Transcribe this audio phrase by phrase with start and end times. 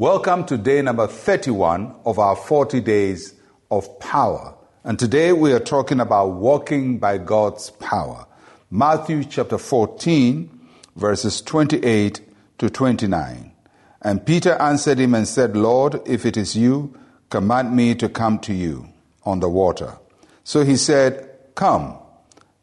[0.00, 3.34] Welcome to day number 31 of our 40 days
[3.68, 4.54] of power.
[4.84, 8.24] And today we are talking about walking by God's power.
[8.70, 12.20] Matthew chapter 14, verses 28
[12.58, 13.52] to 29.
[14.00, 16.96] And Peter answered him and said, Lord, if it is you,
[17.28, 18.86] command me to come to you
[19.24, 19.98] on the water.
[20.44, 21.98] So he said, Come.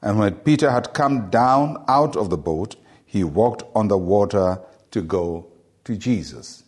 [0.00, 4.60] And when Peter had come down out of the boat, he walked on the water
[4.92, 5.48] to go
[5.82, 6.63] to Jesus.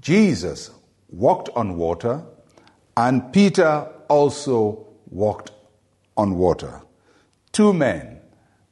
[0.00, 0.70] Jesus
[1.08, 2.24] walked on water,
[2.96, 5.52] and Peter also walked
[6.16, 6.80] on water.
[7.52, 8.20] Two men,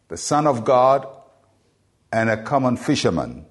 [0.09, 1.07] the Son of God
[2.13, 3.47] and a common fisherman,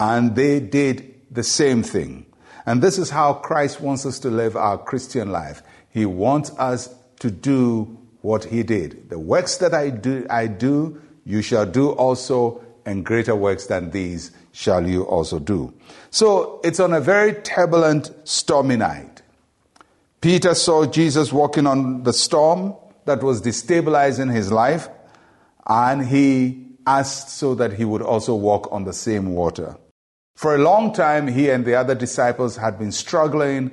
[0.00, 2.26] and they did the same thing.
[2.66, 5.62] And this is how Christ wants us to live our Christian life.
[5.90, 9.10] He wants us to do what he did.
[9.10, 13.90] The works that I do, I do, you shall do also, and greater works than
[13.90, 15.72] these shall you also do.
[16.10, 19.22] So it's on a very turbulent, stormy night.
[20.20, 22.74] Peter saw Jesus walking on the storm
[23.04, 24.88] that was destabilizing his life,
[25.66, 29.76] and he asked so that he would also walk on the same water.
[30.36, 33.70] For a long time, he and the other disciples had been struggling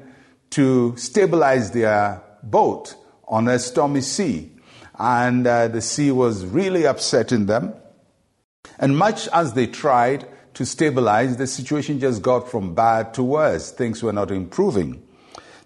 [0.51, 2.95] to stabilize their boat
[3.27, 4.51] on a stormy sea.
[4.99, 7.73] And uh, the sea was really upsetting them.
[8.79, 13.71] And much as they tried to stabilize, the situation just got from bad to worse.
[13.71, 15.01] Things were not improving.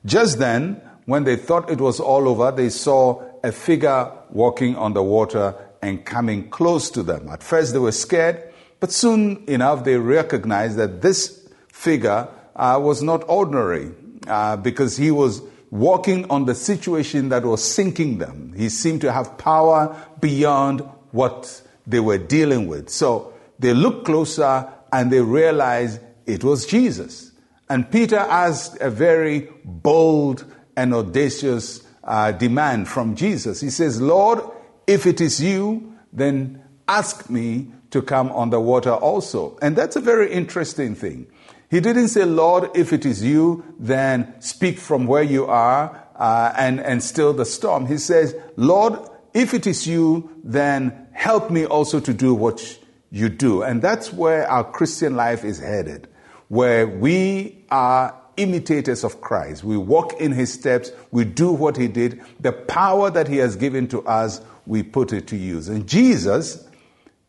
[0.06, 4.94] Just then, when they thought it was all over, they saw a figure walking on
[4.94, 7.30] the water and coming close to them.
[7.30, 13.04] At first, they were scared, but soon enough, they recognized that this figure uh, was
[13.04, 13.92] not ordinary
[14.28, 18.54] uh, because he was walking on the situation that was sinking them.
[18.56, 22.90] He seemed to have power beyond what they were dealing with.
[22.90, 27.32] So they looked closer and they realized it was Jesus.
[27.70, 30.46] And Peter asked a very bold
[30.78, 33.62] and audacious uh, demand from Jesus.
[33.62, 34.40] He says, Lord,
[34.88, 39.58] if it is you, then ask me to come on the water also.
[39.62, 41.28] And that's a very interesting thing.
[41.70, 46.54] He didn't say, Lord, if it is you, then speak from where you are uh,
[46.58, 47.88] and, and still the storm.
[47.88, 49.00] He says, Lord,
[49.36, 52.80] if it is you, then help me also to do what
[53.12, 53.64] you do.
[53.64, 56.08] And that's where our Christian life is headed,
[56.48, 59.64] where we are imitators of Christ.
[59.64, 62.22] We walk in his steps, we do what he did.
[62.40, 65.68] The power that he has given to us, we put it to use.
[65.68, 66.66] And Jesus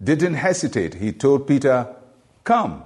[0.02, 0.94] didn't hesitate.
[0.94, 1.92] He told Peter,
[2.44, 2.84] Come.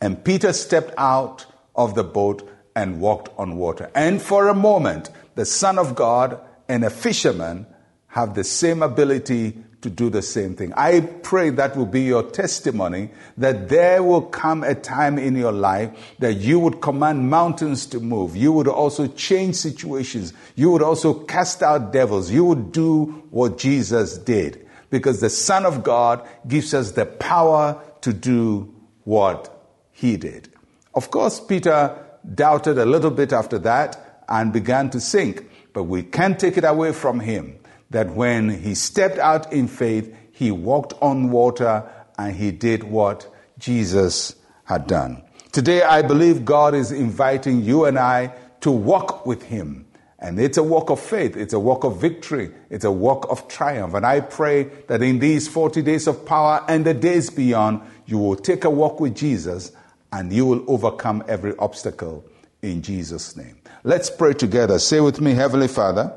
[0.00, 3.88] And Peter stepped out of the boat and walked on water.
[3.94, 7.66] And for a moment, the Son of God and a fisherman
[8.16, 10.72] have the same ability to do the same thing.
[10.74, 15.52] I pray that will be your testimony that there will come a time in your
[15.52, 18.34] life that you would command mountains to move.
[18.34, 20.32] You would also change situations.
[20.54, 22.30] You would also cast out devils.
[22.30, 27.78] You would do what Jesus did because the Son of God gives us the power
[28.00, 30.48] to do what he did.
[30.94, 31.94] Of course, Peter
[32.34, 35.44] doubted a little bit after that and began to sink,
[35.74, 37.58] but we can't take it away from him
[37.90, 41.88] that when he stepped out in faith, he walked on water
[42.18, 45.22] and he did what Jesus had done.
[45.52, 49.86] Today, I believe God is inviting you and I to walk with him.
[50.18, 53.48] And it's a walk of faith, it's a walk of victory, it's a walk of
[53.48, 53.94] triumph.
[53.94, 58.18] And I pray that in these 40 days of power and the days beyond, you
[58.18, 59.72] will take a walk with Jesus
[60.12, 62.24] and you will overcome every obstacle
[62.62, 63.58] in Jesus' name.
[63.84, 64.78] Let's pray together.
[64.78, 66.12] Say with me, Heavenly Father,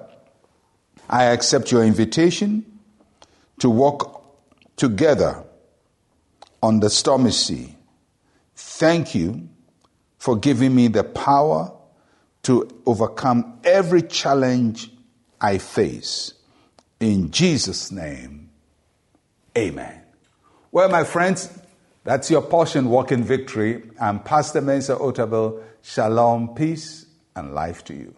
[1.09, 2.79] I accept your invitation
[3.59, 4.23] to walk
[4.75, 5.43] together
[6.61, 7.75] on the stormy sea.
[8.55, 9.49] Thank you
[10.17, 11.73] for giving me the power
[12.43, 14.91] to overcome every challenge
[15.41, 16.33] I face.
[16.99, 18.49] In Jesus' name,
[19.57, 20.01] amen.
[20.71, 21.49] Well, my friends,
[22.03, 23.83] that's your portion, walk in victory.
[23.99, 25.63] I'm Pastor Mensa Otabil.
[25.81, 27.05] Shalom, peace,
[27.35, 28.13] and life to you.